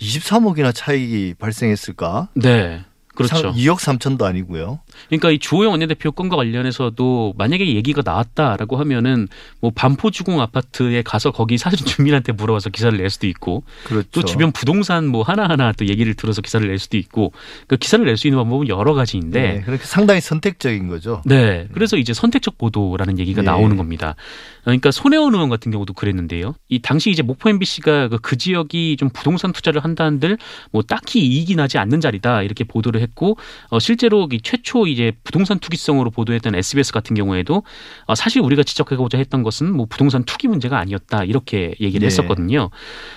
23억이나 0.00 0.72
차익이 0.74 1.34
발생했을까? 1.38 2.28
네. 2.34 2.84
그렇죠. 3.14 3.52
2억 3.52 3.76
3천도 3.76 4.22
아니고요. 4.22 4.80
그러니까 5.08 5.30
이 5.30 5.38
주호영 5.38 5.72
원내대표 5.72 6.12
건과 6.12 6.36
관련해서도 6.36 7.34
만약에 7.36 7.74
얘기가 7.74 8.02
나왔다라고 8.04 8.76
하면은 8.78 9.28
뭐 9.60 9.70
반포주공 9.74 10.40
아파트에 10.40 11.02
가서 11.02 11.30
거기 11.30 11.58
사는 11.58 11.76
주민한테 11.76 12.32
물어봐서 12.32 12.70
기사를 12.70 12.96
낼 12.96 13.10
수도 13.10 13.26
있고 13.26 13.64
그렇죠. 13.84 14.08
또 14.10 14.24
주변 14.24 14.52
부동산 14.52 15.06
뭐 15.06 15.22
하나하나 15.22 15.72
또 15.72 15.86
얘기를 15.86 16.14
들어서 16.14 16.42
기사를 16.42 16.66
낼 16.66 16.78
수도 16.78 16.96
있고 16.96 17.32
그 17.66 17.76
기사를 17.76 18.04
낼 18.04 18.14
수 18.14 18.28
있는 18.28 18.38
방법은 18.38 18.68
여러 18.68 18.94
가지인데 18.94 19.40
네, 19.40 19.60
그렇게 19.62 19.84
상당히 19.84 20.20
선택적인 20.20 20.88
거죠. 20.88 21.22
네. 21.24 21.68
그래서 21.72 21.96
이제 21.96 22.12
선택적 22.14 22.58
보도라는 22.58 23.18
얘기가 23.18 23.42
예. 23.42 23.44
나오는 23.44 23.76
겁니다. 23.76 24.14
그러니까 24.62 24.90
손혜원 24.90 25.34
의원 25.34 25.50
같은 25.50 25.70
경우도 25.70 25.92
그랬는데요. 25.94 26.54
이 26.68 26.80
당시 26.80 27.10
이제 27.10 27.22
목포 27.22 27.48
MBC가 27.50 28.08
그, 28.08 28.18
그 28.18 28.36
지역이 28.36 28.96
좀 28.96 29.10
부동산 29.10 29.52
투자를 29.52 29.84
한다 29.84 30.04
한들 30.04 30.38
뭐 30.70 30.82
딱히 30.82 31.20
이익이 31.20 31.54
나지 31.56 31.78
않는 31.78 32.00
자리다 32.00 32.42
이렇게 32.42 32.64
보도를 32.64 33.00
했고 33.00 33.36
어, 33.68 33.78
실제로 33.78 34.28
이 34.32 34.40
최초 34.40 34.83
이제 34.86 35.12
부동산 35.24 35.58
투기성으로 35.58 36.10
보도했던 36.10 36.54
SBS 36.54 36.92
같은 36.92 37.14
경우에도 37.14 37.62
어, 38.06 38.14
사실 38.14 38.42
우리가 38.42 38.62
지적해보자 38.62 39.18
했던 39.18 39.42
것은 39.42 39.72
뭐 39.72 39.86
부동산 39.88 40.24
투기 40.24 40.48
문제가 40.48 40.78
아니었다 40.78 41.24
이렇게 41.24 41.74
얘기를 41.80 42.00
네. 42.00 42.06
했었거든요. 42.06 42.70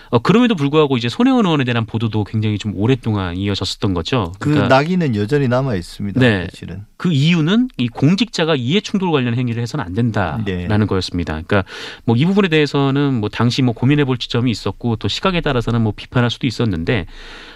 어, 0.09 0.19
그럼에도 0.19 0.55
불구하고 0.55 0.97
이제 0.97 1.09
손혜원 1.09 1.45
의원에 1.45 1.63
대한 1.63 1.85
보도도 1.85 2.23
굉장히 2.23 2.57
좀 2.57 2.73
오랫동안 2.75 3.35
이어졌었던 3.35 3.93
거죠. 3.93 4.31
그 4.39 4.49
그러니까 4.49 4.75
낙인은 4.75 5.15
여전히 5.15 5.47
남아 5.47 5.75
있습니다. 5.75 6.19
네. 6.19 6.47
사실은. 6.51 6.85
그 6.97 7.11
이유는 7.13 7.69
이 7.77 7.87
공직자가 7.87 8.55
이해 8.55 8.79
충돌 8.81 9.11
관련 9.11 9.35
행위를 9.35 9.61
해서는 9.61 9.85
안 9.85 9.93
된다라는 9.93 10.45
네. 10.45 10.85
거였습니다. 10.85 11.33
그러니까 11.33 11.63
뭐 12.05 12.17
이 12.17 12.25
부분에 12.25 12.47
대해서는 12.47 13.13
뭐 13.13 13.29
당시 13.29 13.61
뭐 13.61 13.73
고민해 13.75 14.03
볼 14.05 14.17
지점이 14.17 14.49
있었고 14.49 14.95
또 14.95 15.07
시각에 15.07 15.41
따라서는 15.41 15.81
뭐 15.81 15.93
비판할 15.95 16.31
수도 16.31 16.47
있었는데 16.47 17.05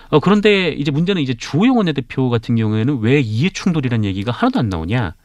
어 0.10 0.20
그런데 0.20 0.70
이제 0.70 0.92
문제는 0.92 1.22
이제 1.22 1.34
주호영 1.34 1.78
원내대표 1.78 2.30
같은 2.30 2.56
경우에는 2.56 3.00
왜 3.00 3.20
이해 3.20 3.50
충돌이라는 3.50 4.06
얘기가 4.06 4.32
하나도 4.32 4.60
안 4.60 4.70
나오냐? 4.70 5.16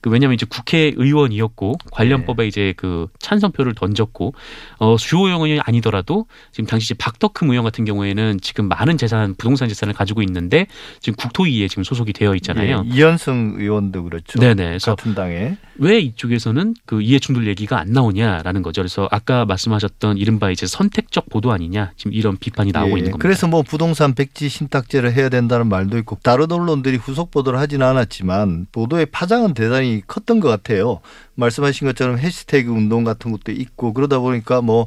그 0.00 0.10
왜냐하면 0.10 0.34
이제 0.34 0.46
국회의원이었고 0.48 1.76
관련법에 1.90 2.46
이제 2.46 2.72
그 2.76 3.08
찬성표를 3.18 3.74
던졌고 3.74 4.34
어 4.78 4.96
주호영 4.96 5.42
의원이 5.42 5.60
아니더라도 5.60 6.26
지금 6.52 6.66
당시 6.66 6.94
박덕흠 6.94 7.50
의원 7.50 7.64
같은 7.64 7.84
경우에는 7.84 8.38
지금 8.40 8.68
많은 8.68 8.96
재산 8.96 9.34
부동산 9.34 9.68
재산을 9.68 9.94
가지고 9.94 10.22
있는데 10.22 10.66
지금 11.00 11.16
국토위에 11.16 11.66
지금 11.68 11.82
소속이 11.82 12.12
되어 12.12 12.34
있잖아요. 12.36 12.84
예, 12.86 12.96
이현승 12.96 13.56
의원도 13.58 14.04
그렇죠. 14.04 14.38
네네. 14.38 14.78
같은 14.84 15.14
당에. 15.14 15.56
왜 15.80 16.00
이쪽에서는 16.00 16.74
그 16.86 17.02
이해 17.02 17.18
충돌 17.18 17.46
얘기가 17.46 17.78
안 17.78 17.92
나오냐라는 17.92 18.62
거죠. 18.62 18.82
그래서 18.82 19.08
아까 19.10 19.44
말씀하셨던 19.44 20.18
이른바 20.18 20.50
이제 20.50 20.66
선택적 20.66 21.28
보도 21.28 21.52
아니냐 21.52 21.92
지금 21.96 22.12
이런 22.12 22.36
비판이 22.36 22.72
나오고 22.72 22.90
예, 22.90 22.98
있는 22.98 23.12
겁니다. 23.12 23.22
그래서 23.22 23.46
뭐 23.46 23.62
부동산 23.62 24.14
백지 24.14 24.48
신탁제를 24.48 25.12
해야 25.12 25.28
된다는 25.28 25.68
말도 25.68 25.98
있고 25.98 26.18
다른 26.22 26.50
언론들이 26.50 26.96
후속 26.96 27.30
보도를 27.30 27.58
하지는 27.58 27.86
않았지만 27.86 28.66
보도의 28.72 29.06
파장은 29.06 29.54
대단히 29.54 29.87
컸던 30.06 30.40
것 30.40 30.48
같아요. 30.48 31.00
말씀하신 31.34 31.86
것처럼 31.86 32.18
해시태그 32.18 32.70
운동 32.70 33.04
같은 33.04 33.32
것도 33.32 33.52
있고 33.52 33.92
그러다 33.92 34.18
보니까 34.18 34.60
뭐 34.60 34.86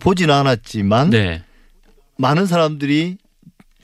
보지는 0.00 0.34
않았지만 0.34 1.10
네, 1.10 1.42
많은 2.16 2.46
사람들이 2.46 3.18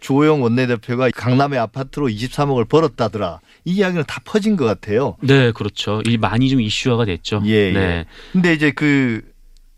주호영 0.01 0.43
원내대표가 0.43 1.11
강남의 1.11 1.59
아파트로 1.59 2.09
23억을 2.09 2.69
벌었다더라. 2.69 3.41
이 3.65 3.73
이야기는 3.73 4.05
다 4.07 4.21
퍼진 4.25 4.57
것 4.57 4.65
같아요. 4.65 5.17
네, 5.21 5.53
그렇죠. 5.53 6.03
이 6.07 6.17
많이 6.17 6.49
좀 6.49 6.61
이슈화가 6.61 7.05
됐죠. 7.05 7.43
예, 7.47 7.73
네, 7.73 7.81
예. 7.81 8.05
근데 8.33 8.53
이제 8.55 8.71
그 8.71 9.23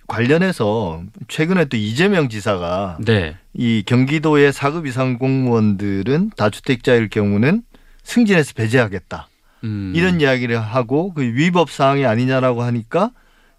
관련해서 0.07 1.05
최근에 1.29 1.67
또 1.67 1.77
이재명 1.77 2.29
지사가 2.29 2.99
네, 3.01 3.37
이 3.55 3.83
경기도의 3.87 4.53
4급 4.53 4.87
이상 4.87 5.19
공무원들은 5.19 6.33
다주택자일 6.37 7.09
경우는 7.09 7.63
승진해서 8.03 8.55
배제하겠다. 8.55 9.29
음, 9.65 9.93
이런 9.95 10.21
이야기를 10.21 10.61
하고 10.61 11.13
그 11.13 11.23
위법 11.23 11.71
사항이 11.71 12.07
아니냐라고 12.07 12.63
하니까 12.63 13.11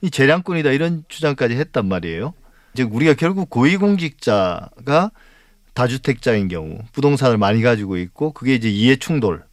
이 0.02 0.10
재량권이다 0.10 0.72
이런 0.72 1.04
주장까지 1.08 1.56
했단 1.56 1.88
말이에요. 1.88 2.34
즉 2.76 2.94
우리가 2.94 3.14
결국 3.14 3.50
고위공직자가 3.50 5.12
다주택자인 5.74 6.48
경우 6.48 6.80
부동산을 6.94 7.38
많이 7.38 7.62
가지고 7.62 7.98
있고 7.98 8.34
그게 8.34 8.56
이제 8.56 8.70
이해 8.70 8.96
충돌 8.96 9.44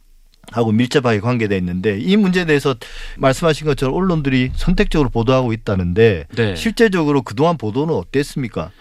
하고 0.51 0.71
밀접하게 0.71 1.19
관계돼 1.19 1.57
있는데 1.57 1.99
이 1.99 2.17
문제에 2.17 2.45
대해서 2.45 2.75
말씀하신 3.17 3.67
것처럼 3.67 3.95
언론들이 3.95 4.51
선택적으로 4.55 5.09
보도하고 5.09 5.53
있다는데 5.53 6.25
네. 6.35 6.55
실제적으로 6.55 7.21
그동안 7.21 7.57
보도는 7.57 7.93
어땠습니까? 7.93 8.71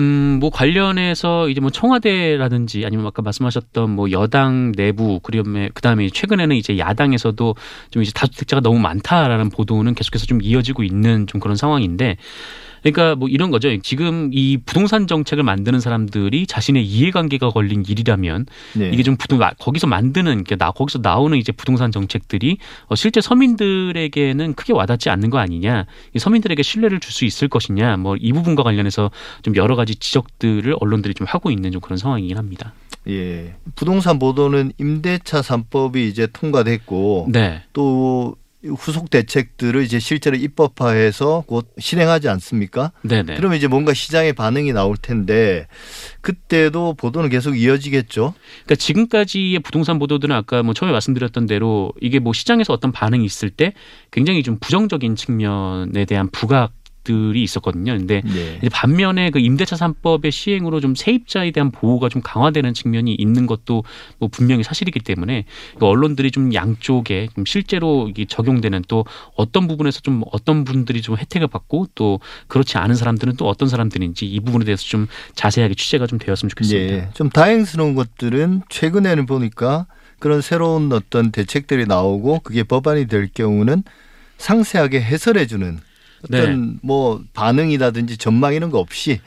음, 0.00 0.38
뭐 0.40 0.48
관련해서 0.48 1.50
이제 1.50 1.60
뭐 1.60 1.70
청와대라든지 1.70 2.86
아니면 2.86 3.06
아까 3.06 3.20
말씀하셨던 3.20 3.90
뭐 3.90 4.10
여당 4.10 4.72
내부 4.72 5.20
그다음에 5.20 5.68
그다음에 5.74 6.08
최근에는 6.08 6.56
이제 6.56 6.78
야당에서도 6.78 7.54
좀 7.90 8.02
이제 8.02 8.10
다주택자가 8.14 8.62
너무 8.62 8.78
많다라는 8.78 9.50
보도는 9.50 9.94
계속해서 9.94 10.24
좀 10.24 10.40
이어지고 10.42 10.84
있는 10.84 11.26
좀 11.26 11.38
그런 11.38 11.54
상황인데 11.54 12.16
그러니까 12.82 13.16
뭐 13.16 13.28
이런 13.28 13.50
거죠. 13.50 13.76
지금 13.82 14.30
이 14.32 14.58
부동산 14.64 15.06
정책을 15.06 15.42
만드는 15.42 15.80
사람들이 15.80 16.46
자신의 16.46 16.84
이해관계가 16.84 17.50
걸린 17.50 17.84
일이라면 17.86 18.46
네. 18.76 18.90
이게 18.92 19.02
좀 19.02 19.16
부동 19.16 19.40
거기서 19.58 19.86
만드는 19.86 20.44
게나 20.44 20.70
거기서 20.70 21.00
나오는 21.02 21.36
이제 21.36 21.50
부동산 21.50 21.90
정책들이 21.90 22.58
어, 22.86 22.94
실제 22.94 23.20
서민들에게는 23.20 24.54
크게 24.54 24.72
와닿지 24.72 25.10
않는 25.10 25.30
거 25.30 25.38
아니냐, 25.38 25.86
이 26.14 26.18
서민들에게 26.18 26.62
신뢰를 26.62 27.00
줄 27.00 27.10
수 27.10 27.24
있을 27.24 27.48
것이냐, 27.48 27.96
뭐 27.96 28.16
이 28.20 28.32
부분과 28.32 28.62
관련해서 28.62 29.10
좀 29.42 29.56
여러 29.56 29.74
가지 29.76 29.96
지적들을 29.96 30.76
언론들이 30.78 31.14
좀 31.14 31.26
하고 31.26 31.50
있는 31.50 31.72
좀 31.72 31.80
그런 31.80 31.96
상황이긴 31.96 32.36
합니다. 32.36 32.72
예. 33.08 33.54
부동산 33.74 34.18
보도는 34.18 34.72
임대차 34.78 35.40
3법이 35.40 35.96
이제 36.08 36.28
통과됐고 36.32 37.28
네, 37.32 37.62
또 37.72 38.36
후속 38.64 39.08
대책들을 39.08 39.82
이제 39.82 39.98
실제로 39.98 40.36
입법화해서 40.36 41.44
곧 41.46 41.72
실행하지 41.78 42.28
않습니까? 42.28 42.92
네, 43.02 43.22
네. 43.22 43.36
그러면 43.36 43.56
이제 43.56 43.66
뭔가 43.68 43.94
시장의 43.94 44.34
반응이 44.34 44.72
나올 44.72 44.96
텐데 44.96 45.66
그때도 46.20 46.94
보도는 46.94 47.30
계속 47.30 47.56
이어지겠죠. 47.56 48.34
그러니까 48.64 48.74
지금까지의 48.74 49.60
부동산 49.60 49.98
보도들은 49.98 50.34
아까 50.34 50.62
뭐 50.62 50.74
처음에 50.74 50.92
말씀드렸던 50.92 51.46
대로 51.46 51.92
이게 52.00 52.18
뭐 52.18 52.32
시장에서 52.34 52.72
어떤 52.74 52.92
반응이 52.92 53.24
있을 53.24 53.48
때 53.48 53.72
굉장히 54.10 54.42
좀 54.42 54.58
부정적인 54.58 55.16
측면에 55.16 56.04
대한 56.04 56.28
부각 56.30 56.72
들이 57.04 57.42
있었거든요. 57.42 57.96
근데 57.96 58.22
네. 58.24 58.68
반면에 58.70 59.30
그 59.30 59.38
임대차 59.38 59.76
3법의 59.76 60.30
시행으로 60.30 60.80
좀 60.80 60.94
세입자에 60.94 61.50
대한 61.50 61.70
보호가 61.70 62.08
좀 62.08 62.22
강화되는 62.22 62.74
측면이 62.74 63.14
있는 63.14 63.46
것도 63.46 63.84
뭐 64.18 64.28
분명히 64.30 64.62
사실이기 64.62 65.00
때문에 65.00 65.44
그 65.78 65.86
언론들이 65.86 66.30
좀 66.30 66.52
양쪽에 66.54 67.28
좀 67.34 67.44
실제로 67.44 68.10
적용되는 68.28 68.84
또 68.88 69.04
어떤 69.36 69.66
부분에서 69.66 70.00
좀 70.00 70.22
어떤 70.32 70.64
분들이 70.64 71.02
좀 71.02 71.16
혜택을 71.16 71.48
받고 71.48 71.88
또 71.94 72.20
그렇지 72.48 72.78
않은 72.78 72.94
사람들은 72.94 73.36
또 73.36 73.48
어떤 73.48 73.68
사람들인지 73.68 74.26
이 74.26 74.40
부분에 74.40 74.64
대해서 74.64 74.84
좀 74.84 75.06
자세하게 75.34 75.74
취재가 75.74 76.06
좀 76.06 76.18
되었으면 76.18 76.50
좋겠습니다. 76.50 76.94
예. 76.94 77.08
좀 77.14 77.30
다행스러운 77.30 77.94
것들은 77.94 78.62
최근에는 78.68 79.26
보니까 79.26 79.86
그런 80.18 80.42
새로운 80.42 80.92
어떤 80.92 81.32
대책들이 81.32 81.86
나오고 81.86 82.40
그게 82.40 82.62
법안이 82.62 83.06
될 83.06 83.28
경우는 83.32 83.82
상세하게 84.36 85.00
해설해 85.00 85.46
주는 85.46 85.78
어떤 86.24 86.78
뭐 86.82 87.22
반응이라든지 87.32 88.16
전망 88.18 88.54
이런 88.54 88.70
거 88.70 88.78
없이 88.78 89.20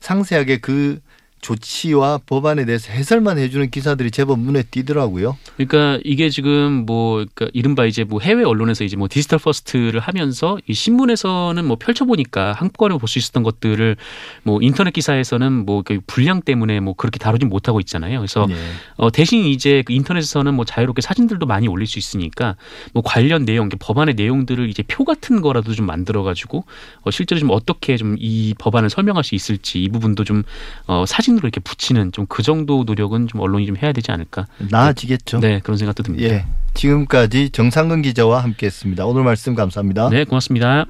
상세하게 0.00 0.58
그 0.58 1.00
조치와 1.40 2.20
법안에 2.26 2.64
대해서 2.64 2.92
해설만 2.92 3.38
해주는 3.38 3.70
기사들이 3.70 4.10
제법 4.10 4.38
눈에 4.40 4.62
띄더라고요. 4.62 5.36
그러니까 5.56 5.98
이게 6.04 6.30
지금 6.30 6.84
뭐 6.86 7.16
그러니까 7.16 7.48
이른바 7.52 7.84
이제 7.86 8.04
뭐 8.04 8.20
해외 8.20 8.44
언론에서 8.44 8.84
이제 8.84 8.96
뭐 8.96 9.08
digital 9.10 9.38
first를 9.38 10.00
하면서 10.00 10.58
이 10.66 10.74
신문에서는 10.74 11.64
뭐 11.64 11.76
펼쳐보니까 11.78 12.52
한꺼번에 12.52 12.96
볼 12.98 13.08
수 13.10 13.18
있었던 13.18 13.42
것들을 13.42 13.96
뭐 14.44 14.60
인터넷 14.62 14.92
기사에서는 14.92 15.66
뭐 15.66 15.82
그 15.82 15.98
분량 16.06 16.42
때문에 16.42 16.78
뭐 16.80 16.94
그렇게 16.94 17.18
다루진 17.18 17.48
못하고 17.48 17.80
있잖아요. 17.80 18.18
그래서 18.20 18.46
예. 18.50 18.54
어, 18.96 19.10
대신 19.10 19.46
이제 19.46 19.82
그 19.86 19.92
인터넷에서는 19.94 20.52
뭐 20.54 20.64
자유롭게 20.64 21.00
사진들도 21.02 21.46
많이 21.46 21.66
올릴 21.68 21.86
수 21.86 21.98
있으니까 21.98 22.54
뭐 22.92 23.02
관련 23.04 23.44
내용, 23.46 23.68
법안의 23.70 24.14
내용들을 24.14 24.68
이제 24.68 24.82
표 24.86 25.04
같은 25.04 25.40
거라도 25.40 25.72
좀 25.72 25.86
만들어 25.86 26.22
가지고 26.22 26.64
어, 27.02 27.10
실제로 27.10 27.38
좀 27.40 27.50
어떻게 27.50 27.96
좀 27.96 28.10
이 28.20 28.54
법안을 28.58 28.90
설명할 28.90 29.24
수 29.24 29.34
있을지 29.34 29.82
이 29.82 29.88
부분도 29.88 30.24
좀 30.24 30.42
어, 30.86 31.04
사진으로 31.30 31.46
이렇게 31.46 31.60
붙이는 31.60 32.12
좀 32.12 32.26
그 32.28 32.42
정도 32.42 32.84
노력은 32.84 33.26
좀 33.28 33.40
언론이 33.40 33.66
좀 33.66 33.76
해야 33.76 33.92
되지 33.92 34.12
않을까. 34.12 34.46
나아지겠죠. 34.70 35.40
네, 35.40 35.60
그런 35.60 35.76
생각도 35.76 36.02
듭니다. 36.02 36.28
예. 36.28 36.44
지금까지 36.74 37.50
정상근 37.50 38.02
기자와 38.02 38.42
함께했습니다. 38.44 39.04
오늘 39.06 39.24
말씀 39.24 39.54
감사합니다. 39.54 40.08
네, 40.10 40.24
고맙습니다. 40.24 40.86